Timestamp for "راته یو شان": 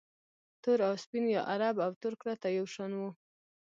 2.27-2.91